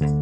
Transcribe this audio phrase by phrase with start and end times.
[0.00, 0.12] So, uh,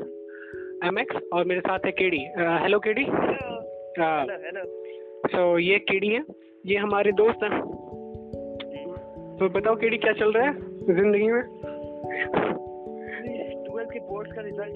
[0.88, 2.24] M X और मेरे साथ है केडी
[2.62, 3.06] हेलो केडी
[5.36, 6.24] सो ये केडी है.
[6.66, 7.60] ये हमारे दोस्त हैं.
[9.38, 10.63] तो बताओ केडी क्या चल रहा है?
[10.86, 11.42] ज़िंदगी में?
[13.64, 14.74] ट्वेल्थ के बोर्ड का रिज़ल्ट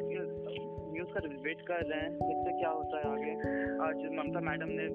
[0.93, 3.33] न्यूज़ का वेट कर रहे हैं देखते क्या होता है आगे?
[3.87, 4.87] आज ममता मैडम ने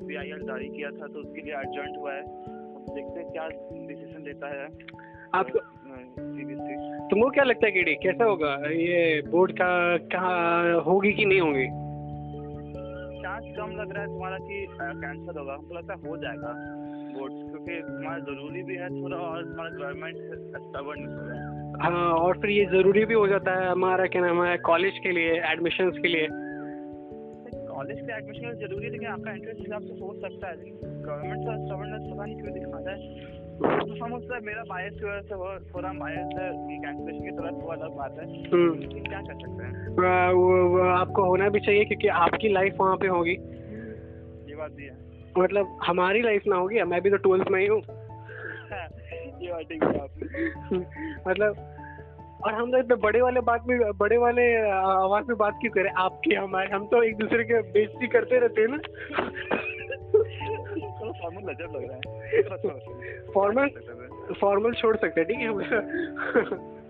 [0.00, 2.22] पी आई एल जारी किया था तो उसके लिए अर्जेंट हुआ है।
[2.88, 3.46] देखते हैं क्या
[3.88, 4.66] डिसीज़न देता है
[5.34, 5.58] आपको
[7.10, 8.54] तुमको क्या लगता है केडी कैसा होगा?
[8.72, 9.70] ये बोर्ड का
[10.12, 11.66] कहाँ होगी कि नहीं होगी?
[13.22, 16.52] चांस कम लग रहा है तुम्हारा कि कैंसिल होगा। हमको लगता है हो जाएगा।
[17.26, 20.16] क्योंकि तुम्हारा ज़रूरी भी है थोड़ा और तुम्हारा गवर्नमेंट
[20.56, 21.48] स्टबर्न हो।
[21.82, 25.12] हाँ और फिर ये ज़रूरी भी हो जाता है हमारा क्या नाम है कॉलेज के
[25.12, 26.28] लिए एडमिशन्स के लिए।
[27.66, 30.56] कॉलेज का एडमिशन ज़रूरी है लेकिन आपका इंटरेस्ट हिसाब से हो सकता है।
[31.02, 35.34] गवर्नमेंट का स्टबर्ननेस पता नहीं क्यों दिखाता है। तो हम मेरा बायस की वजह से
[35.34, 39.64] वो थोड़ा बायस है कैंसिलेशन की तरफ़ वो अलग बात है। हम्म। क्या कर सकते
[39.64, 39.88] हैं?
[40.32, 43.38] वो- वो आपको होना भी चाहिए क्योंकि आपकी लाइफ वहाँ पे होगी।
[44.50, 45.07] ये बात भी है।
[45.38, 47.80] मतलब हमारी लाइफ ना होगी मैं भी तो ट्वेल्थ में ही हूँ।
[49.42, 50.78] ये बात ठीक है। आपने
[51.28, 51.64] मतलब
[52.44, 55.90] और हम तो इतने बड़े वाले बात में बड़े वाले आवाज़ में बात क्यों करें?
[55.90, 58.78] आपके हमारे हम तो एक दूसरे के बेइज्जती करते रहते हैं ना।
[61.22, 61.54] फॉर्मल
[61.90, 62.42] है।
[63.34, 63.68] फॉर्मल
[64.40, 65.46] फॉर्मल छोड़ सकते हैं ठीक है?
[65.46, 65.62] हम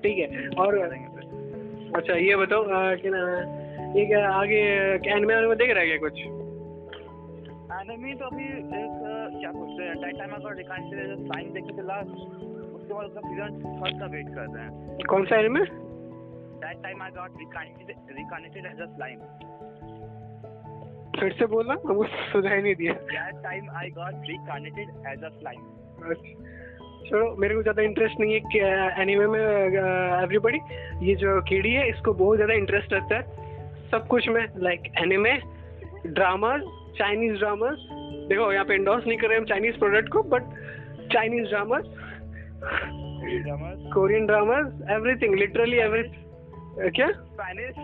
[0.02, 0.78] ठीक है और
[1.96, 3.20] अच्छा ये बताओ आ, कि ना
[3.98, 4.60] ये क्या आगे
[5.12, 6.37] एनिमे में देख रहा है क्या कुछ?
[7.78, 8.94] एनिमी तो अभी एक
[9.40, 10.62] क्या बोलते हैं टाइम अगर
[11.26, 14.70] साइन देखे थे लास्ट उसके बाद उसका सीज़न थर्ड का वेट कर रहे हैं।
[15.08, 15.60] कौन सा anime
[16.64, 17.30] that time I got
[18.66, 19.20] as a slime
[21.20, 25.60] फिर से बोलना हमको सुधाई नहीं दिया। That time I got as a slime
[27.10, 28.58] चलो मेरे को ज़्यादा इंटरेस्ट नहीं है कि
[29.02, 30.58] एनिमे में एवरीबॉडी
[31.02, 33.22] ये जो कीड़ी है इसको बहुत ज़्यादा इंटरेस्ट रहता है।
[33.90, 35.32] सब कुछ में like anime
[36.14, 36.60] dramas
[36.98, 37.78] Chinese dramas
[38.28, 40.42] देखो यहाँ पे इंडोर्स नहीं कर रहे हम चाइनीज़ प्रोडक्ट को but
[41.12, 41.84] Chinese dramas
[43.94, 46.02] Korean dramas everything literally every
[46.96, 47.08] क्या?
[47.10, 47.74] Spanish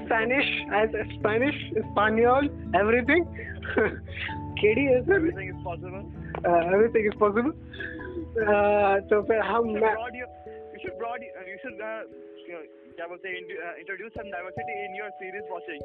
[0.00, 0.46] Spanish
[1.12, 3.24] Spanish स्पानियोल everything
[4.60, 6.02] K D sir everything is possible
[6.74, 7.50] everything is possible
[9.10, 10.28] तो फिर हम मैं broad your
[10.72, 12.02] you should broad you should uh,
[12.98, 15.82] क्या बोलते हैं introduce some diversity in your series watching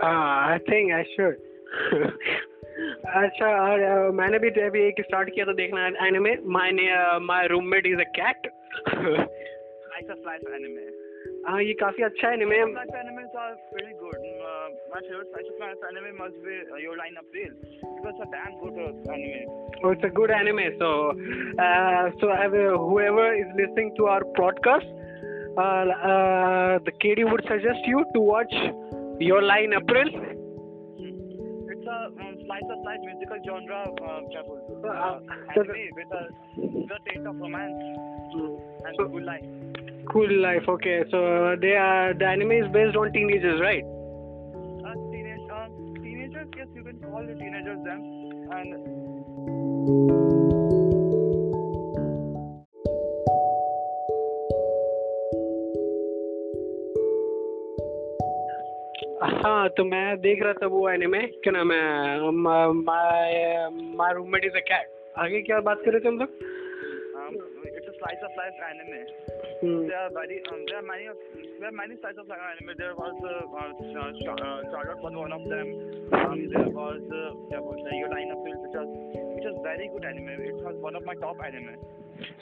[0.00, 1.34] I think I should
[3.06, 6.70] अच्छा और मैंने भी अभी एक स्टार्ट किया था देखना anime my
[7.18, 8.46] my roommate is a cat
[8.86, 11.02] like a flight anime
[11.48, 12.56] हाँ। ये काफ़ी अच्छा है। Anime
[19.90, 21.12] it's a good anime so
[22.20, 24.86] so whoever is listening to our podcast
[26.84, 28.54] the KD would suggest you to watch
[29.22, 30.08] Your Lie in April?
[30.98, 34.58] It's a um, slice of life musical genre, um, uh, Jabul.
[34.82, 35.20] Uh,
[35.54, 36.26] anime with a,
[36.58, 37.72] with taste of romance
[38.32, 38.58] hmm.
[38.84, 39.44] and so, cool life.
[40.10, 41.04] Cool life, okay.
[41.10, 43.84] So uh, they are, the anime is based on teenagers, right?
[43.84, 45.68] Uh, teenage, uh,
[46.02, 48.02] teenagers, yes, you can call the teenagers them.
[48.50, 50.31] And.
[59.22, 62.20] हाँ तो मैं देख रहा था वो anime क्या नाम है
[63.96, 66.28] my roommate is a cat आगे क्या बात कर रहे थे हम लोग
[67.22, 67.34] um,
[67.64, 69.00] it's a slice of life anime.
[69.62, 71.16] Hmm, There are very, um, there are many, of,
[71.60, 72.74] there are many slice of anime.
[72.78, 75.68] There was uh, uh, Ch- Ch- uh, Charlotte was one of them.
[76.12, 78.88] Um, there was uh, हैं, Your Line of April, which was
[79.36, 80.28] which was very good anime.
[80.28, 81.76] It was one of my top anime.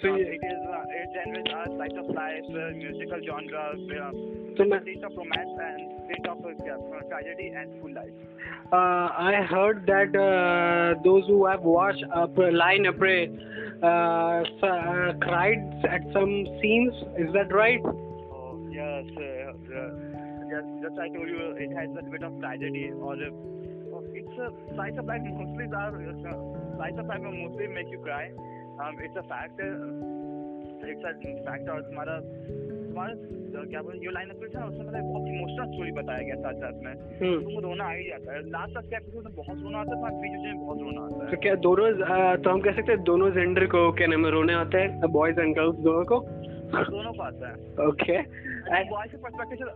[0.03, 0.37] So um, yeah.
[0.37, 4.13] it is uh, it generates a uh, slice of life, uh, musical genre, uh,
[4.57, 8.13] so bit of romance and bit of uh, uh, tragedy and full life.
[8.73, 13.29] Uh, I heard that uh, those who have watched a uh, line, Prey
[13.83, 16.95] uh, uh, cried at some scenes.
[17.19, 17.81] Is that right?
[17.85, 19.53] Oh, yes, uh,
[20.49, 20.65] yes.
[20.83, 25.07] Just I told you, it has a bit of tragedy or it's a slice of
[25.07, 25.23] life.
[25.23, 25.93] Mostly are
[26.77, 28.31] slice of life mostly make you cry.
[28.81, 29.61] Um, it's a fact.
[29.61, 29.69] Uh,
[30.91, 31.13] it's a
[31.47, 32.15] fact और तुम्हारा
[32.91, 33.81] तुम्हारा uh, क्या
[34.11, 37.85] line था उसमें मतलब बहुत emotional story बताया गया साथ साथ में। हम्म। तुमको रोना
[37.85, 40.79] आ ही जाता है। लास्ट तक एपिसोड में बहुत रोना आता है बीच में बहुत
[40.81, 43.93] रोना आता है। तो क्या दोनों uh, तो हम कह सकते हैं दोनों जेंडर को
[43.93, 45.01] क्या नाम है रोने आते हैं?
[45.01, 46.21] बॉयज़ एंड गर्ल्स दोनों को?
[46.91, 47.55] दोनों को आता है.
[48.71, 49.67] And बॉयज़ के पर्सपेक्टिव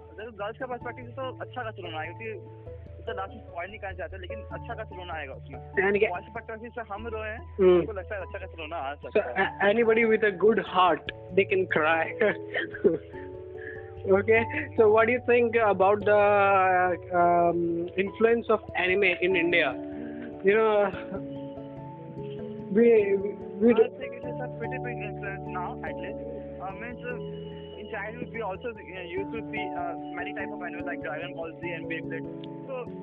[0.42, 2.63] गर्ल्स का पर्सपेक्टिव तो अच्छा का चुनाव आएगा क्योंकि
[3.06, 5.58] तो लास्ट में स्पॉइल नहीं करना चाहते लेकिन अच्छा का चुनाव आएगा उसमें
[6.76, 7.74] से हम रोए हैं Hmm.
[7.78, 11.44] हमको लगता है अच्छा का चुनाव आ सकता है anybody with a good heart, they
[11.52, 12.04] can cry.
[14.18, 14.42] okay.
[14.76, 16.20] So what do you think about the
[17.22, 17.60] um,
[18.04, 19.70] influence of anime in India?
[20.44, 20.72] You know,
[22.76, 23.16] we
[23.62, 26.20] we, I think it is a pretty big influence now, at least.
[26.60, 30.62] Uh, means uh, in childhood we also uh, used to see uh, many type of
[30.62, 32.28] anime like Dragon Ball Z and Beyblade.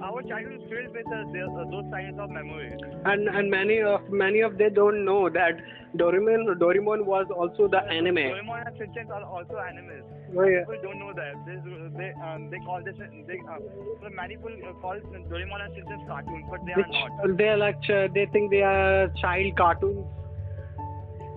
[0.03, 2.79] Our childhood is filled with uh, uh, those kinds of memories.
[3.05, 5.61] and and many of many of they don't know that
[5.97, 8.15] Doraemon Doraemon was also the anime.
[8.15, 10.03] Doraemon and Shinchan are also animes.
[10.37, 10.59] Oh, yeah.
[10.63, 11.33] People don't know that.
[11.45, 11.57] They
[11.99, 12.95] they um, they call this
[13.27, 13.59] they uh,
[14.01, 14.97] so many people uh, call
[15.33, 17.37] Doraemon and Shinchan cartoons, but they are Which not.
[17.37, 20.05] they are like ch- they think they are child cartoons.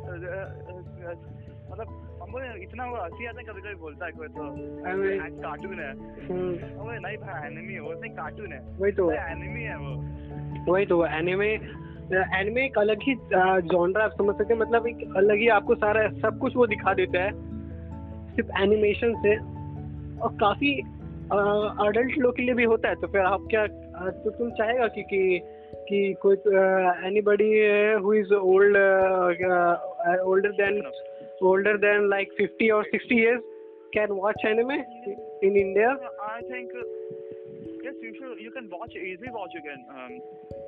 [0.07, 0.13] Uh,
[1.11, 1.85] uh,
[2.35, 4.43] हमको इतना वो हँसी आता है कभी कभी बोलता है कोई तो।
[5.43, 5.93] कार्टून है।
[6.75, 10.87] वो नहीं भाई एनिमी है वो नहीं कार्टून है। वही तो। एनिमी है वो। वही
[10.87, 11.49] तो एनिमे
[12.41, 13.15] एनिमे एक अलग ही
[13.69, 16.95] जॉनरा आप समझ सकते हैं मतलब एक अलग ही आपको सारा सब कुछ वो दिखा
[16.95, 17.31] देता है।
[18.37, 19.37] सिर्फ़ एनिमेशन से।
[20.21, 20.81] और काफ़ी
[21.87, 23.67] अडल्ट लोग के लिए भी होता है तो फिर आप क्या
[24.11, 25.41] तो तुम चाहेगा कि कि
[25.89, 26.37] कि कोई
[27.09, 27.49] anybody
[28.05, 28.77] who is old
[30.21, 30.83] older than
[31.43, 33.43] older than like 50 or 60 years
[33.93, 34.79] can watch anime
[35.43, 35.97] in India.
[36.23, 36.71] I think
[37.83, 39.83] yes you should you can watch easily watch again.
[39.91, 40.13] Um,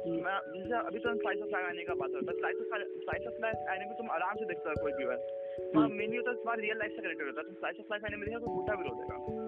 [0.07, 2.67] मैं जैसे अभी तो स्लाइस ऑफ़ लाइफ आने का बात हो है slice of
[3.05, 6.31] slice of life anime तुम आराम से देख सकते हो कोई भी बार मेनली होता
[6.31, 8.55] है तुम्हारा रियल लाइफ से कनेक्टेड होता है तुम स्लाइस ऑफ़ लाइफ एनिमे देखा तो
[8.57, 9.45] बूटा भी रो देगा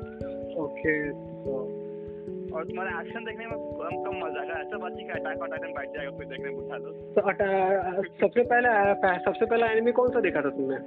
[0.58, 1.00] Okay.
[1.44, 1.58] So,
[2.54, 5.50] और तुम्हारा एक्शन देखने में कम कम मज़ा आएगा ऐसा बात नहीं कि अटैक ऑन
[5.50, 7.20] टाइटन बैठ जाएगा कोई देखने में उठा लो तो
[8.22, 8.72] सबसे पहला
[9.18, 10.78] सबसे पहला एनिमे कौन सा देखा था तुमने?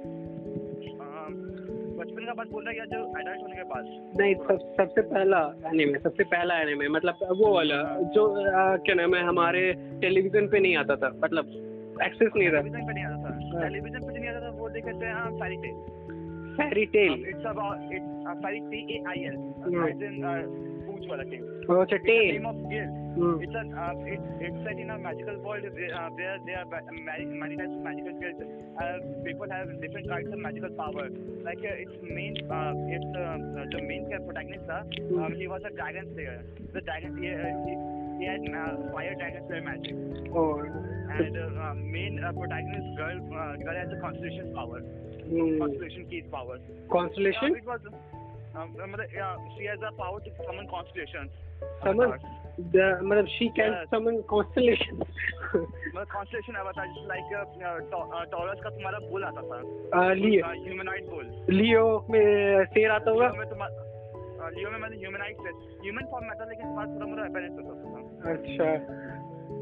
[2.26, 6.60] का बोल रहा है जो एडल्ट होने के नहीं सब सबसे पहला एनिमे सबसे पहला
[6.60, 7.82] एनिमे मतलब वो वाला
[8.14, 11.52] जो आ, क्या नाम है हमारे टेलीविज़न पे नहीं आता था मतलब
[12.02, 14.92] एक्सेस नहीं था। टेलीविज़न पे नहीं आता था। टेलीविज़न पे नहीं आता था वो देखे
[14.92, 15.74] थे हाँ Fairy Tail
[16.56, 20.71] Fairy Tail it's about it's fairy T A I I
[21.12, 21.44] collecting.
[21.68, 22.08] Oh, it's a team.
[22.08, 23.02] It's a team of guild.
[23.12, 23.44] Mm.
[23.44, 26.80] It's a uh, it, it's set in a magical world where, uh, there are uh,
[26.96, 28.40] many types of magical skills.
[28.80, 31.12] Uh, people have different kinds of magical power.
[31.44, 35.36] Like uh, its main uh, its uh, uh, the main character protagonist mm.
[35.36, 36.40] he was a dragon slayer.
[36.72, 37.72] The dragon he, he,
[38.16, 38.40] he had
[38.96, 39.92] fire dragon slayer magic.
[40.32, 40.64] Oh.
[41.12, 43.20] And uh, main protagonist girl
[43.60, 44.80] girl has a constellation power.
[45.28, 45.60] Mm.
[45.60, 46.56] Constellation keys power.
[46.88, 47.60] Constellation.
[47.60, 47.84] it was.
[48.54, 49.08] Um, मतलब,
[49.56, 51.30] she has the power to summon constellations.
[51.82, 52.10] Summon?
[53.08, 53.86] मतलब she can Yes.
[53.90, 59.42] Summon constellation मतलब constellation avatar just like uh, uh, uh, Taurus का तुम्हारा bull आता
[59.48, 61.26] था। लियो humanoid bull
[61.56, 63.28] लियो में शेर आता होगा?
[63.28, 65.50] लियो में तुम्हारा लियो में मतलब ह्यूमनाइड से
[65.84, 67.98] ह्यूमन फॉर्म में था लेकिन थोड़ा मोड़ा अपेयरेंस होता था।
[68.32, 68.68] अच्छा।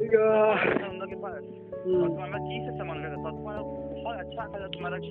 [0.00, 4.98] लोग के पास और तुम्हारा चीज़ से समझ करता था तुम्हारा बहुत अच्छा था तुम्हारा
[4.98, 5.10] जो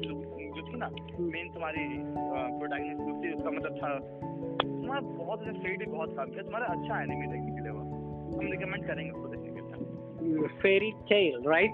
[0.55, 0.89] जो थी ना
[1.19, 1.85] मेन तुम्हारी
[2.59, 3.89] प्रोटैगनिस्ट जो थी उसका मतलब था
[4.63, 7.79] तुम्हारा बहुत अच्छा भी बहुत काम किया तुम्हारा अच्छा एनिमे देखने के लिए वो
[8.39, 11.71] हम रिकमेंड करेंगे उसको देखने के लिए फेरी टेल राइट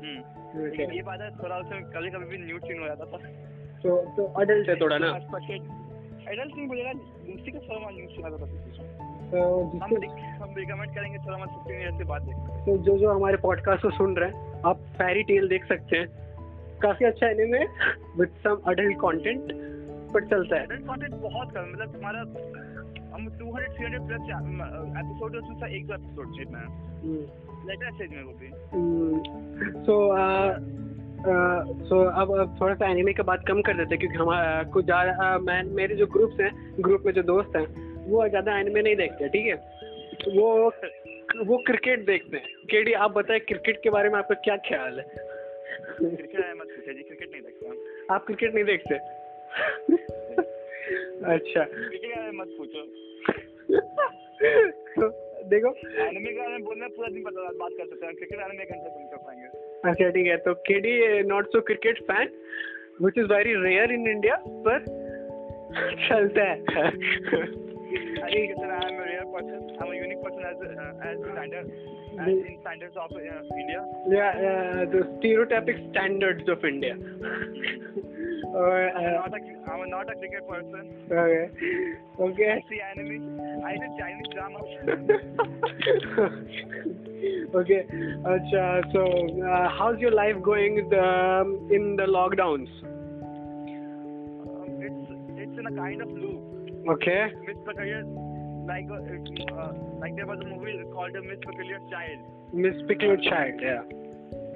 [0.00, 3.18] हम्म ये बात है थोड़ा उसमें कभी कभी भी न्यूड सीन हो जाता था।
[3.82, 5.08] तो तो अडल्ट है थोड़ा ना।
[6.30, 8.99] एडल्ट नहीं बोलेगा दूसरी का थोड़ा न्यूज़ सुना था।
[9.30, 9.40] तो
[9.74, 9.90] हम
[10.42, 13.82] हम रिकमेंड करेंगे थोड़ा बहुत फिफ्टीन मिनट से बात देख तो जो जो हमारे पॉडकास्ट
[13.82, 16.06] को सुन रहे हैं आप फेरी टेल देख सकते हैं।
[16.82, 17.58] काफ़ी अच्छा anime
[18.18, 19.52] with some adult content
[20.12, 22.20] पर चलता है। एडल्ट कंटेंट बहुत कम मतलब तुम्हारा
[23.14, 24.22] हम 200 300 प्लस
[25.00, 26.66] एपिसोड है उसमें एक दो एपिसोड चाहिए मैं
[27.68, 28.48] लेटर स्टेज में वो भी।
[29.82, 29.94] सो
[31.88, 34.84] सो अब अब थोड़ा सा एनिमे का बात कम कर देते हैं क्योंकि हमारा कुछ
[34.84, 37.66] ज़्यादा मैं मेरे जो ग्रुप्स हैं ग्रुप में जो दोस्त हैं
[38.08, 39.54] वो ज़्यादा एनिमे नहीं देखते ठीक है?
[40.36, 40.72] वो
[41.46, 45.04] वो क्रिकेट देखते हैं। केडी आप बताएँ क्रिकेट के बारे में आपका क्या ख्याल है?
[45.98, 48.94] क्रिकेट मत पूछिए जी क्रिकेट नहीं देखता आप क्रिकेट नहीं देखते?
[51.34, 52.82] अच्छा। क्रिकेट मत पूछो।
[54.94, 55.08] तो
[55.48, 55.70] देखो।
[56.02, 58.88] एनिमे के बारे में बोलना पूरा दिन पता बात कर सकते हैं। क्रिकेट एनिमे घंटे
[58.88, 59.46] सुन कर पाएँगे।
[59.90, 62.26] अच्छा ठीक है। तो KD not so cricket fan
[63.02, 64.78] which is very rare in India पर
[66.08, 66.58] चलता है।
[68.18, 69.76] I think that I am a rare person.
[69.80, 71.70] I'm a unique person as uh, as standard
[72.18, 73.84] as in standards of uh, India.
[74.08, 76.96] yeah, uh, the stereotypic standards of India.
[78.50, 79.34] I'm uh, not a
[79.70, 80.90] I'm not a cricket person.
[81.10, 81.50] okay.
[82.18, 82.50] Okay.
[82.50, 83.38] I see anime.
[83.64, 84.58] I see Chinese drama.
[87.54, 87.86] okay.
[88.26, 89.02] Acha, so,
[89.46, 92.68] uh, how's your life going the, um, in the lockdowns?
[94.82, 96.49] It's It's in a kind of loop.
[96.88, 97.32] Okay.
[97.46, 98.04] Miss Peculiar,
[98.66, 102.18] like uh, uh, like there was a movie called uh, Miss Peculiar Child.
[102.52, 103.54] Miss Piccolo Child.
[103.62, 103.82] Yeah.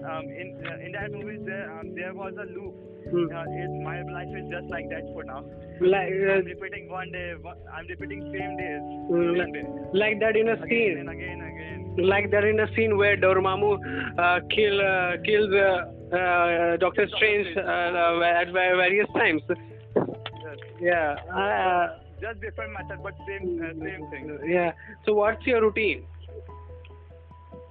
[0.04, 2.75] Um, in uh, in that movie, there um, there was a loop.
[3.11, 3.28] Hmm.
[3.28, 5.45] Uh, it, my life is just like that for now.
[5.81, 7.35] Like, uh, I'm repeating one day.
[7.40, 8.81] one- I'm repeating same days.
[9.12, 9.64] Mm, Same day.
[9.93, 10.99] like that in a Again scene.
[11.00, 11.52] and again and
[11.97, 12.09] again.
[12.09, 13.73] like that in a scene where Dormammu
[14.19, 19.43] uh, kill uh, kills uh, uh, Doctor Strange at various times.
[19.50, 20.59] Yes.
[20.81, 21.88] Yeah.
[22.24, 24.32] Uh, Just different method, but same uh, same thing.
[24.54, 24.72] yeah.
[25.06, 26.06] So what's your routine?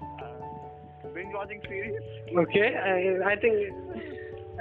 [0.03, 2.01] Uh, binge watching series.
[2.45, 2.69] Okay.
[2.77, 3.57] I, I think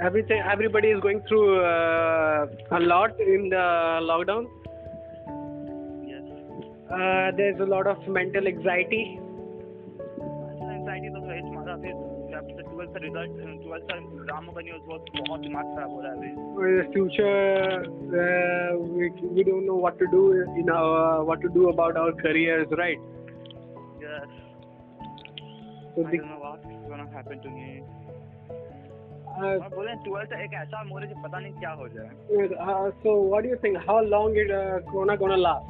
[0.00, 3.64] everything everybody is going through uh, a lot in the
[4.10, 4.46] lockdown.
[6.12, 6.22] Yes.
[6.90, 9.02] Uh, there's a lot of mental anxiety.
[10.78, 11.94] Anxiety तो है हमारा फिर
[12.43, 13.31] आपसे twelfth result
[13.63, 16.29] twelfth का exam बनी उस वक्त बहुत दिमाग खराब हो रहा है अभी।
[16.93, 17.27] Future
[19.33, 20.21] we don't know what to do
[20.61, 22.99] in our what to do about our careers right
[24.03, 24.31] yes
[25.95, 26.23] so this is
[26.89, 27.67] gonna happen to me
[29.75, 32.09] बोले ट्वेल्थ एक ऐसा मोरे जो पता नहीं क्या हो जाए।
[33.03, 34.51] So what you think how long it
[34.91, 35.67] corona gonna last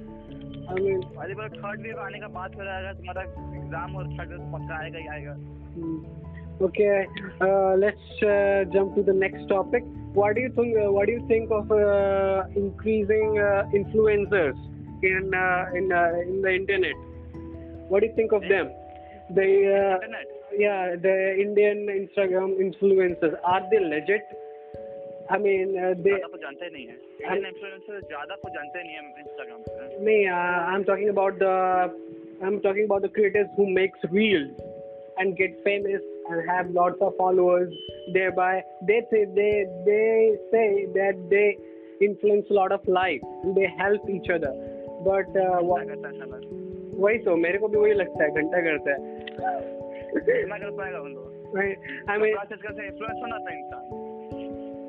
[0.70, 4.08] I mean, अरे पर थर्ड वेव आने का बात हो रहा है तुम्हारा एग्जाम और
[4.08, 6.06] थर्ड वेव पक्का आएगा ही आएगा hmm.
[6.62, 7.08] okay.
[7.42, 9.84] Uh, let's uh, jump to the next topic.
[10.14, 10.78] What do you think?
[10.78, 14.58] Uh, what do you think of uh, increasing uh, influencers
[15.04, 16.96] in uh, in uh, in the internet?
[17.90, 18.70] What do you think of them?
[19.32, 24.24] The uh, internet yeah, the Indian Instagram influencers are they legit?
[25.30, 26.18] I mean, uh, they.
[26.18, 30.16] ज्यादा को जानते नहीं है Indian influencer ज्यादा को जानते नहीं है इंस्टाग्राम पे Me,
[30.28, 31.54] uh, I'm talking about the.
[32.48, 34.52] I'm talking about the creators who makes reels
[35.18, 37.74] and get famous and have lots of followers.
[38.14, 38.52] Thereby,
[38.90, 39.54] they say they
[39.90, 41.48] they say that they
[42.02, 43.22] influence a lot of life.
[43.44, 44.54] And they help each other.
[45.10, 46.40] But uh, क्या what, करता है साला
[47.02, 49.83] वही तो मेरे को भी वही लगता है घंटा करता है
[50.21, 54.13] कितना कर पाएगा उन लोग प्रोसेस करके इन्फ्लुएंस होना था इंसान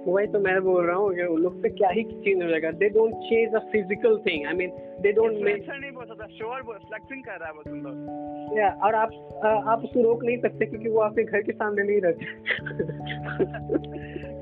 [0.08, 2.72] वही तो मैं बोल रहा हूँ कि उन लोग से क्या ही चेंज हो जाएगा।
[2.72, 4.70] They don't change a physical thing I mean
[5.02, 8.96] they don't नहीं बोल सकता शोर फ्लेक्सिंग कर रहा है बस उन लोग। या और
[8.96, 9.10] आप
[9.46, 12.26] आ, आप उसको रोक नहीं सकते क्योंकि वो आपके घर के सामने नहीं रहते।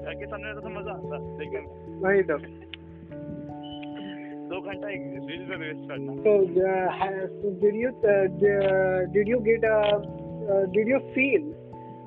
[0.04, 2.38] घर के सामने रहता तो मज़ा आता में वही तो।
[4.50, 6.12] दो घंटा एक रील पे वेस्ट करना
[6.98, 11.64] ha- so did you uh, d- did you uh, did you feel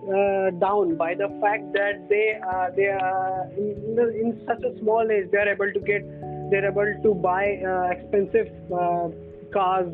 [0.07, 5.11] uh, down by the fact that they uh, they are in, in, such a small
[5.11, 6.03] age they are able to get
[6.51, 9.09] they're able to buy uh, expensive uh,
[9.53, 9.91] cars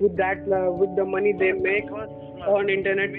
[0.00, 3.10] with that uh, with the money they make on internet.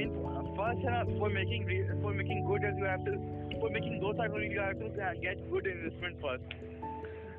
[0.57, 0.81] First
[1.19, 3.11] for making for making good you have to
[3.59, 6.43] for making those type of you have to get good investment first.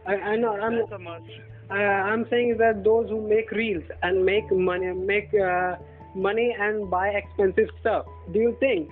[0.07, 1.25] I, I know I'm That's a must.
[1.71, 5.77] uh, I'm saying that those who make reels and make money, make uh,
[6.15, 8.07] money and buy expensive stuff.
[8.33, 8.91] Do you think?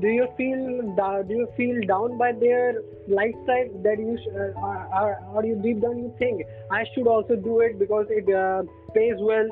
[0.00, 5.34] Do you feel da- do you feel down by their lifestyle that you sh- uh,
[5.34, 8.62] or, you deep down you think I should also do it because it uh,
[8.94, 9.46] pays well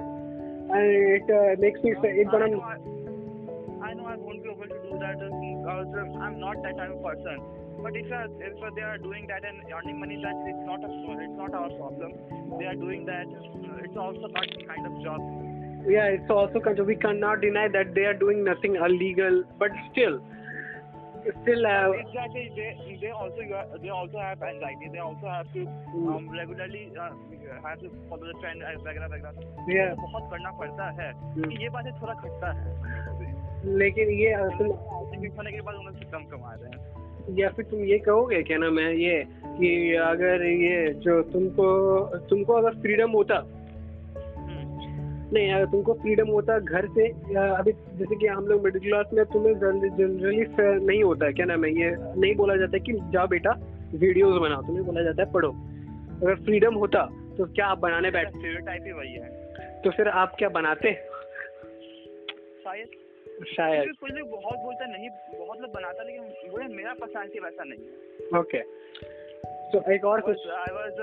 [0.72, 0.86] and
[1.18, 2.62] it uh, makes me say it I gonna know
[3.82, 6.76] I, know I won't be able to do that uh, because uh, I'm not that
[6.76, 7.40] type of person.
[7.82, 10.84] But if, uh, if uh, they are doing that and earning money, that it's not
[10.84, 12.12] a it's not our problem.
[12.58, 13.24] They are doing that.
[13.82, 15.20] It's also not the kind of job.
[15.86, 20.20] Yeah it's also we cannot deny that they are doing nothing illegal but still
[21.20, 22.50] still uh, Exactly.
[22.56, 23.36] They they also
[23.82, 24.88] they also have anxiety.
[24.88, 27.12] They also have to um, regularly uh,
[27.64, 29.32] have to follow the trend uh, वगैरह वगैरह.
[29.72, 31.12] yeah तो बहुत करना पड़ता है.
[31.12, 32.76] हम्म। ये बातें थोड़ा खटता है.
[33.76, 37.00] लेकिन ये असल होने के बाद उन्हें कम कमा रहे हैं.
[37.38, 42.52] या फिर तुम ये कहोगे क्या नाम है ये कि अगर ये जो तुमको तुमको
[42.52, 43.59] अगर फ्रीडम होता हम्म.
[45.32, 47.06] नहीं अगर तुमको फ्रीडम होता है घर से
[47.38, 50.44] अभी जैसे कि हम लोग मिडिल क्लास में तुम्हें जनरली
[50.86, 53.52] नहीं होता है क्या नाम है ये नहीं बोला जाता है कि जाओ बेटा
[53.96, 57.04] वीडियोस बनाओ तुम्हें बोला जाता है पढ़ो। अगर फ्रीडम होता
[57.38, 59.28] तो क्या आप बनाने बैठ स्टीरियोटाइप ही वही है.
[59.82, 60.92] तो फिर आप क्या बनाते?
[62.64, 62.88] शायद।
[63.48, 65.08] शायद। कुछ लोग बहुत बोलते नहीं
[65.38, 68.62] बहुत लोग बनाता लेकिन वो मेरा पर्सनैलिटी वैसा नहीं है।
[69.69, 70.99] ओके तो एक और कुछ आई वाज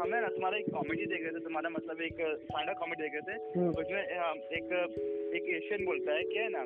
[0.00, 3.14] हमें ना तुम्हारा एक कॉमेडी देख रहे थे तुम्हारा मतलब एक स्टैंड अप कॉमेडी देख
[3.14, 4.72] रहे थे हम्म, उसमें अ, एक
[5.40, 6.64] एक एशियन बोलता है क्या है ना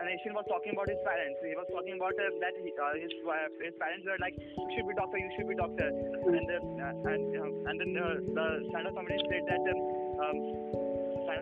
[0.00, 1.40] an Asian was talking about his parents.
[1.46, 4.64] He was talking about uh, that he, uh, his uh, his parents were like, "You
[4.76, 5.20] should be doctor.
[5.22, 9.44] You should be doctor." And uh, and uh, and then uh, the stand-up comedy said
[9.50, 9.78] that um,
[10.24, 10.40] um,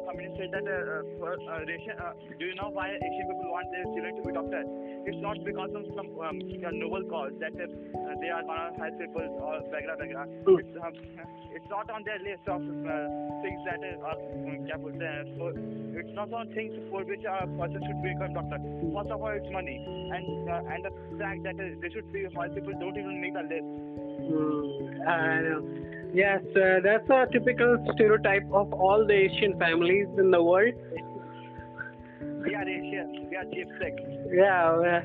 [0.08, 3.48] communist said that uh, uh, for, uh, Asian, uh, do you know why Asian people
[3.54, 4.68] want their children to be doctors?
[5.05, 6.39] It's not because of some um,
[6.79, 7.67] noble cause that uh,
[8.21, 10.23] they are gonna help people or bagra bagra.
[10.47, 10.59] Hmm.
[10.59, 10.93] It's, um,
[11.53, 12.95] it's not on their list of uh,
[13.43, 15.51] things that uh, are um, uh, so
[15.99, 18.57] it's not on things for which a person should become doctor.
[18.95, 22.23] First of all, it's money, and uh, and the fact that uh, they should be
[22.23, 23.67] people don't even make a list.
[24.23, 25.83] Mm,
[26.13, 30.73] Yes, uh, that's a typical stereotype of all the Asian families in the world.
[32.45, 33.15] We are Asians.
[33.29, 33.93] We are cheap sex.
[34.31, 35.01] Yeah,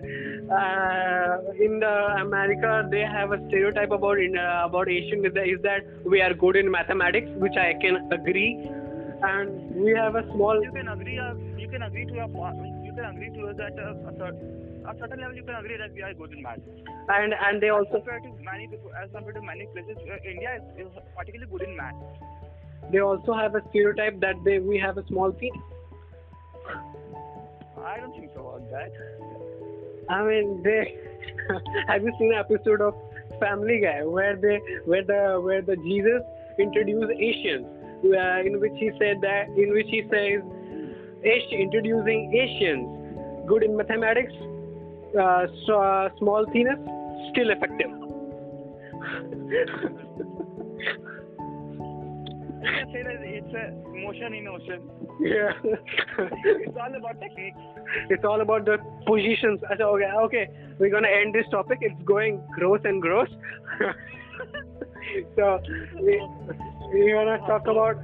[0.50, 5.82] uh, in the America they have a stereotype about in, uh, about Asian is that
[6.04, 8.50] we are good in mathematics, which I can agree,
[9.22, 12.28] and we have a small you can agree uh, you can agree to a
[12.82, 14.38] you can agree to that uh, a, cer-
[14.88, 16.58] a certain level you can agree that we are good in math.
[17.18, 18.68] and and they As also compared to many
[19.02, 21.94] as compared to many places, uh, India is, is particularly good in math.
[22.92, 25.62] they also have a stereotype that they we have a small penis.
[27.88, 28.92] I don't think so about that.
[30.10, 30.94] I mean, they
[31.88, 32.94] have you seen an episode of
[33.40, 36.20] Family Guy where they where the where the Jesus
[36.58, 37.64] introduced Asians,
[38.04, 40.42] uh, in which he said that in which he says,
[41.50, 44.34] introducing Asians, good in mathematics,
[45.18, 46.78] uh, so, uh, small penis,
[47.32, 47.90] still effective.
[52.62, 54.90] You can say that it's a motion in ocean.
[55.20, 55.52] yeah.
[56.44, 57.54] It's all about technique.
[58.10, 59.60] it's all about the positions.
[59.64, 60.48] I said, Okay, okay,
[60.78, 61.78] we're gonna end this topic.
[61.80, 63.28] It's going gross and gross.
[65.36, 65.60] so
[66.00, 66.20] we,
[66.92, 67.96] we're gonna talk about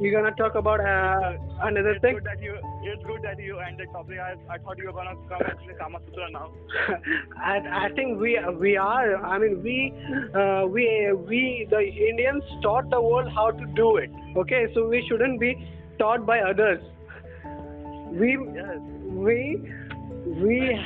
[0.00, 2.14] we're gonna talk about uh, another It's thing.
[2.14, 2.56] good that you.
[2.82, 4.18] It's good that you end the topic.
[4.18, 6.50] I, I thought you were gonna come and say Kama Sutra now.
[7.36, 9.16] I, I think we we are.
[9.16, 9.92] I mean, we
[10.34, 14.10] uh, we we the Indians taught the world how to do it.
[14.36, 15.54] Okay, so we shouldn't be
[15.98, 16.82] taught by others.
[18.12, 18.78] We Yes.
[19.26, 19.70] we
[20.26, 20.78] we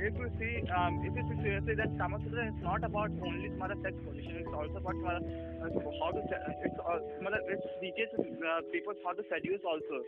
[0.00, 3.76] if you see, um, if you see seriously that samasutra is not about only Smara
[3.84, 5.68] sex position, it's also about Smara, uh,
[6.00, 10.00] how to, uh, it's, uh, Smara, it teaches uh, people how to seduce also.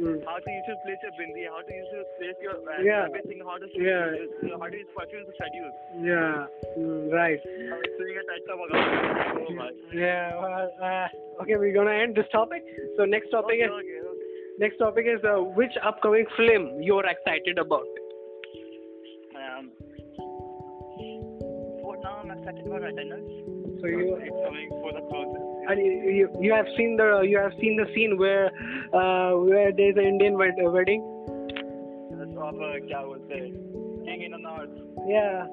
[0.00, 0.24] Mm.
[0.24, 3.04] How to use your place your bindi, how to use your place your uh, yeah.
[3.12, 4.08] everything, how to yeah.
[4.08, 5.76] Uh, how to use perfume to seduce.
[6.00, 6.48] Yeah,
[6.80, 7.36] mm, right.
[7.36, 8.24] So you get
[8.56, 9.70] oh, my.
[9.92, 10.32] Yeah.
[10.40, 12.64] Well, uh, okay, we're gonna end this topic.
[12.96, 14.56] So next topic okay, is okay, okay.
[14.58, 17.84] next topic is uh, which upcoming film you're excited about.
[22.54, 23.24] considered retinas.
[23.80, 25.42] So you it's coming for the process.
[25.68, 28.46] And you, you have seen the you have seen the scene where
[28.92, 31.02] uh, where there's an Indian wedding.
[32.12, 33.52] That's what I would say.
[34.04, 34.70] King in the north.
[35.06, 35.46] Yeah.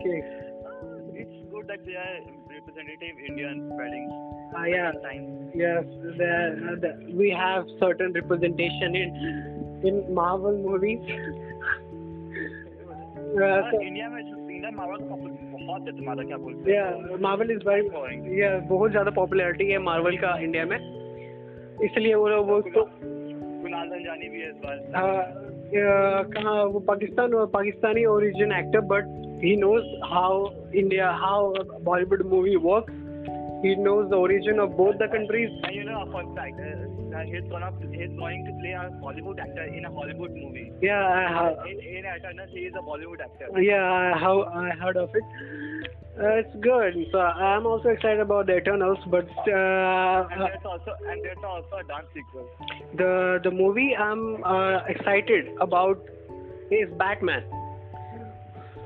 [0.00, 0.20] Okay.
[0.64, 4.12] Uh, it's good that they are representative Indian weddings.
[4.56, 4.92] Uh, yeah.
[5.02, 5.50] Time.
[5.54, 5.84] Yes.
[6.16, 11.00] The, the, we have certain representation in in Marvel movies.
[13.36, 14.08] uh, so, India
[14.68, 16.72] Marvel बहुत है तुम्हारा क्या बोलते
[18.90, 20.78] ज़्यादा popularity है Marvel का India में
[21.84, 26.80] इसलिए वो लोग वो तो कुणाल रंजानी भी है इस बार uh, uh, कहाँ वो
[26.80, 29.04] Pakistan Pakistani origin actor but
[29.44, 32.96] he knows how India how Bollywood movie work
[33.62, 36.62] he knows the origin of both the countries And you know, a fun fact, uh,
[36.62, 36.99] uh,
[37.31, 40.71] he's gonna he's going to play a Hollywood actor in a Hollywood movie.
[40.81, 43.49] yeah I have, In in Eternals, he is a Bollywood actor.
[43.61, 45.23] yeah I have I heard of it
[46.17, 50.95] uh, it's good so I'm also excited about the Eternals but And uh, there's also
[51.09, 52.49] and there's also a dance sequel.
[53.03, 53.11] the
[53.47, 55.99] the movie I'm uh, excited about
[56.81, 57.43] is Batman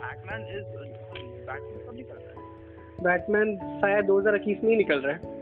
[0.01, 0.65] Batman is
[1.47, 2.47] Batman कब निकल रहा है?
[3.03, 5.32] Batman शायद 2021 में ही निकल रहा है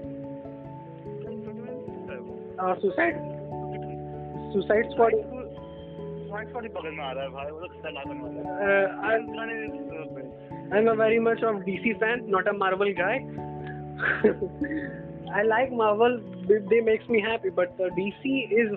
[2.63, 3.17] और सुसाइड
[4.53, 5.15] सुसाइड स्क्वाड
[6.73, 7.73] बगल में आ रहा है भाई वो लोग
[10.73, 13.19] I am a very much of DC fan not a Marvel guy
[15.33, 16.21] I like Marvel,
[16.71, 18.73] they makes me happy, but uh, DC is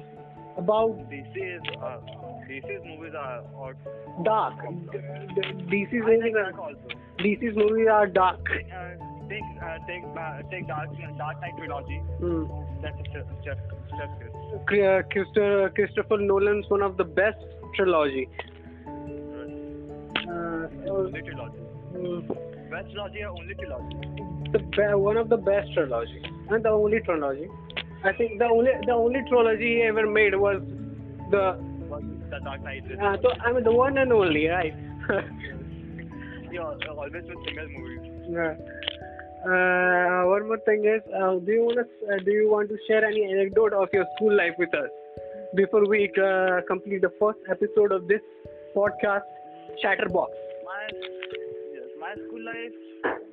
[0.57, 1.97] about DC is uh,
[2.49, 3.75] DC's movies are or
[4.23, 4.61] dark.
[4.93, 4.99] D-
[5.35, 6.53] D- DC's movies are
[7.19, 8.39] DC's movies are dark.
[8.49, 11.97] Uh, take uh, take uh, take Dark Dark Knight trilogy.
[12.19, 12.45] Hmm.
[12.81, 13.25] That's Chris.
[14.67, 17.37] Cri- uh, Christopher, Christopher Nolan's one of the best
[17.75, 18.29] trilogy.
[20.27, 21.59] Uh, Only trilogy.
[21.93, 22.27] mm,
[22.71, 23.95] Best trilogy or only trilogy?
[24.51, 27.47] the one of the best trilogy and the only trilogy.
[28.03, 30.61] I think the only the only trilogy he ever made was
[31.31, 31.57] the
[31.89, 32.83] Was the Dark Knight.
[33.01, 34.73] uh, so, I mean the one and only right.
[36.51, 38.11] He al- always with single movies.
[38.29, 38.55] Yeah.
[39.45, 42.77] Uh, one more thing is, uh, do you want to uh, do you want to
[42.87, 44.89] share any anecdote of your school life with us?
[45.55, 48.19] before we uh, complete the first episode of this
[48.75, 49.23] podcast,
[49.81, 50.31] Chatterbox?
[50.67, 52.75] My yes, my school life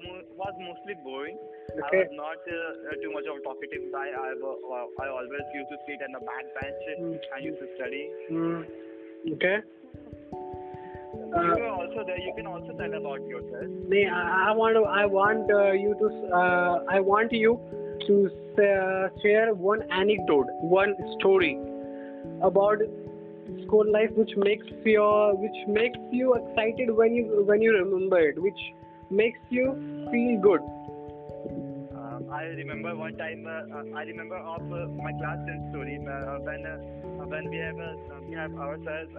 [0.05, 1.37] mo- was mostly boring.
[1.73, 4.07] I was not uh, uh, too much of a talkative guy.
[4.15, 7.19] I, uh, I always used to sit in the back bench Mm.
[7.35, 8.05] and used to study.
[8.31, 8.63] Mm.
[9.35, 9.59] Okay.
[11.35, 12.19] You were also there.
[12.19, 13.67] You can also tell about yourself.
[13.89, 17.59] Nee, I want to, I want uh, you to uh, I want you
[18.07, 21.59] to uh, share one anecdote, one story
[22.43, 22.79] about
[23.65, 28.41] school life which makes your which makes you excited when you when you remember it,
[28.43, 28.61] which
[29.11, 29.75] makes you
[30.11, 30.61] feel good.
[31.97, 33.47] Uh, I remember one time.
[33.47, 35.39] Uh, uh, I remember of uh, my class
[35.71, 36.77] story uh, when uh,
[37.27, 37.81] when we have
[38.29, 39.13] we have ourselves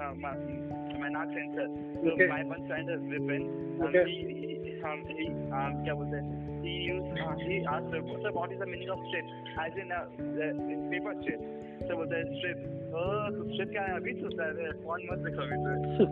[1.03, 1.67] uh, my, my Naak center.
[2.03, 2.27] So Okay.
[2.27, 3.43] my one friend is Vipin.
[3.81, 4.05] Um, Okay.
[4.07, 4.19] He
[4.65, 5.27] he um, he
[5.59, 6.47] um, क्या बोलते हैं?
[6.63, 9.27] He used uh, he asked sir, sir what is the meaning of strip?
[9.65, 10.05] As in uh,
[10.39, 11.41] the, in paper strip.
[11.89, 12.59] So बोलते हैं strip.
[12.99, 13.97] Oh, तो strip क्या है?
[14.01, 16.09] अभी सोचता है कौन मत देखो अभी तो.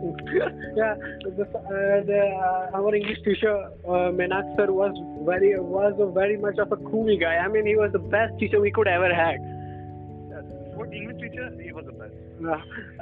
[0.79, 0.93] yeah,
[1.39, 3.55] the, uh, the uh, our English teacher
[3.87, 4.93] uh, Menak sir was
[5.31, 7.35] very was a very much of a cool guy.
[7.37, 9.39] I mean, he was the best teacher we could ever had.
[9.41, 10.43] Uh,
[10.77, 12.13] For English teacher, he was the best.
[12.37, 12.61] Uh,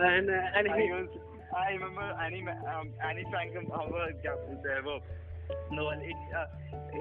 [0.10, 1.08] and uh, and I he, was,
[1.57, 5.01] I remember Annie um, Annie Frankum our क्या बोलते हैं वो
[5.73, 6.47] novel it uh,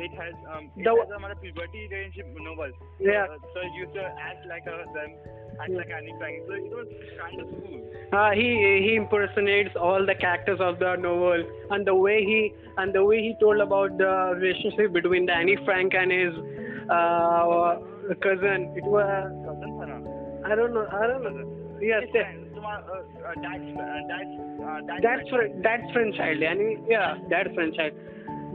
[0.05, 3.25] it has um it the, has हमारा puberty range novel yeah.
[3.25, 5.13] Uh, so it used to act like a them
[5.61, 6.87] act like Annie Frank so it was
[7.19, 7.79] kind of cool.
[8.11, 8.47] Uh, he
[8.85, 13.21] he impersonates all the characters of the novel and the way he and the way
[13.21, 16.33] he told about the relationship between the Annie Frank and his
[16.89, 17.77] uh,
[18.27, 18.71] cousin.
[18.75, 19.05] It was
[19.45, 19.69] cousin
[20.45, 21.79] I don't know I don't know.
[21.81, 22.03] Yes.
[22.68, 25.50] His friend, तुम्हारा uh, uh, dad's uh, dad's uh, dad's that's friend.
[25.50, 26.42] friend, that's friend child.
[26.50, 27.92] I mean, yeah, that's friend child.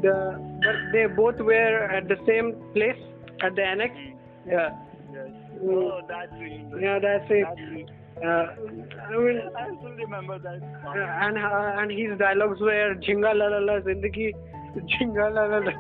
[0.03, 0.13] The
[0.65, 3.01] but they both were at the same place
[3.41, 3.93] at the annex.
[3.95, 4.69] Mm, Yeah,
[5.13, 5.29] Yes.
[5.59, 5.75] Mm.
[5.75, 6.83] Oh, that's really interesting.
[6.83, 7.47] yeah, that's it.
[7.47, 7.88] That's really,
[8.19, 8.47] Uh,
[9.07, 10.63] I mean, I still remember that.
[10.85, 14.25] Uh, and uh, and his dialogues were झिंगा ला ला ला जिंदगी
[14.93, 15.73] झिंगा ला ला ला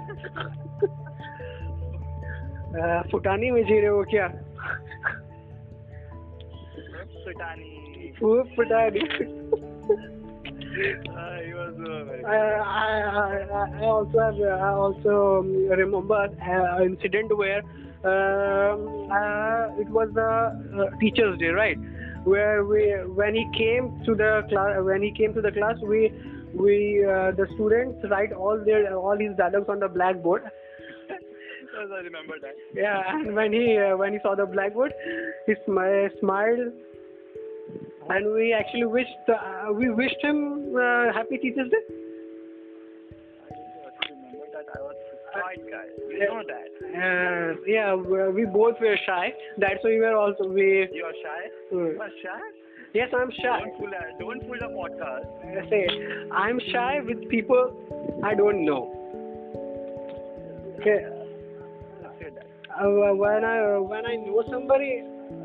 [2.79, 4.27] Uh, फुटानी में जी रहे हो क्या
[7.23, 7.69] Sutani.
[8.20, 8.82] கூப்பிடா
[10.76, 11.34] Uh, ah,
[12.30, 12.88] I,
[13.58, 15.50] I, I also I also um,
[15.80, 16.20] remember
[16.52, 17.60] an incident where
[18.12, 18.80] um,
[19.18, 20.30] uh, it was the
[20.78, 21.78] uh, teachers' day, right?
[22.32, 22.80] Where we
[23.20, 26.00] when he came to the class when he came to the class we
[26.64, 26.76] we
[27.40, 30.42] the students write all their all dialogues on the blackboard.
[31.98, 32.56] I remember that.
[32.84, 33.66] Yeah, and when he
[34.02, 34.92] when he saw the blackboard,
[35.46, 36.66] he smile smiled
[38.10, 41.84] and we actually wished uh, we wished him uh, happy Teachers Day.
[43.50, 44.96] I remember that I was
[45.32, 45.86] quiet guy.
[46.10, 46.26] You Yeah.
[46.26, 46.68] know that.
[47.02, 47.94] Uh, yeah,
[48.30, 49.32] we both were shy.
[49.58, 50.88] That's why we were also we.
[50.92, 51.42] You are shy.
[51.72, 51.94] Mm.
[51.94, 52.40] You are shy.
[52.94, 53.58] Yes, I'm shy.
[53.60, 53.90] Don't fool.
[54.20, 55.26] Don't fool the podcast.
[55.44, 55.82] I say
[56.32, 57.72] I'm shy with people
[58.22, 58.82] I don't know.
[60.80, 61.00] Okay.
[62.02, 62.46] Let's say that.
[62.78, 65.02] Uh, when I when I know somebody,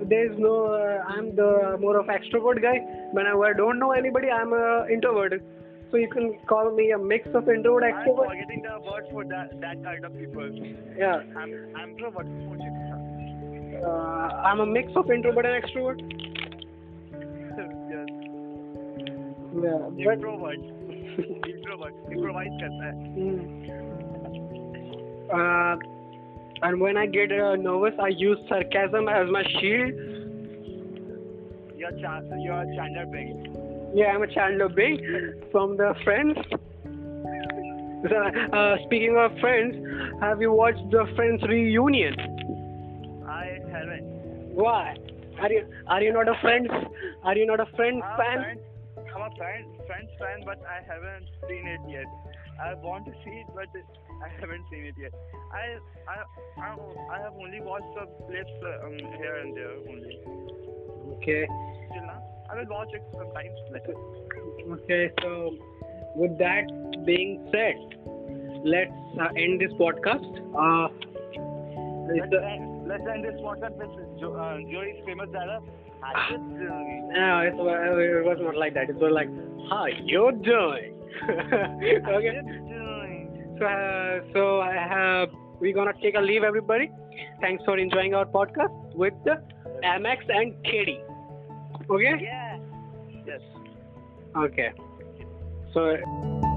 [0.08, 0.54] there's no.
[0.74, 2.78] Uh, I'm the more of extrovert guy.
[3.12, 5.42] When I, when I don't know anybody, I'm a introvert.
[5.90, 8.28] So you can call me a mix of introvert I'm extrovert.
[8.30, 10.48] forgetting the word for that that kind of people.
[10.98, 12.26] Yeah, I'm I'm introvert.
[12.26, 13.80] What you say?
[13.84, 16.00] uh, I'm a mix of introvert and extrovert.
[17.92, 18.08] yes.
[19.62, 20.58] Yeah, but Introvert.
[21.54, 21.94] Introvert.
[22.12, 22.94] Improvise करता है.
[23.24, 23.38] mm,
[25.38, 25.74] uh,
[26.61, 29.93] and when I get uh, nervous, I use sarcasm as my shield.
[31.77, 32.41] You're Chan.
[32.41, 33.91] You're Chandler Bing.
[33.95, 34.99] Yeah, I'm a Chandler Bing
[35.51, 36.37] from the Friends.
[38.09, 38.15] So,
[38.57, 39.75] uh, speaking of Friends,
[40.21, 42.15] have you watched the Friends reunion?
[43.27, 44.55] I haven't.
[44.55, 44.95] Why?
[45.39, 46.69] Are you are you not a Friends?
[47.23, 48.37] Are you not a Friends I'm a fan?
[48.43, 48.59] friend.
[49.15, 52.05] I'm a friend, Friends fan, but I haven't seen it yet.
[52.61, 53.67] I want to see it, but
[54.23, 55.13] I haven't seen it yet.
[55.51, 55.77] I
[56.07, 56.15] I
[56.61, 56.75] I,
[57.13, 60.19] I have only watched some clips uh, um, here and there only.
[61.17, 61.47] Okay.
[62.51, 63.93] I will watch it sometimes later.
[64.73, 65.11] Okay.
[65.21, 65.55] So,
[66.15, 66.65] with that
[67.05, 67.77] being said,
[68.65, 70.25] let's uh, end this podcast.
[70.57, 70.89] Uh,
[72.09, 75.63] Let's end, let's end this podcast with jo- uh, Joey's famous dialogue.
[77.13, 78.89] No, it's, it was not like that.
[78.89, 79.29] It was like,
[79.69, 80.95] "How you're doing?"
[81.29, 82.41] Okay.
[83.59, 84.33] Just doing.
[84.33, 86.89] So, uh, so I have we're gonna take a leave, everybody.
[87.41, 89.13] Thanks for enjoying our podcast with
[89.83, 91.01] MX and KD.
[91.89, 92.15] Okay.
[92.21, 92.59] Yeah.
[93.25, 93.41] Yes.
[94.35, 94.71] Okay.
[95.73, 96.48] So.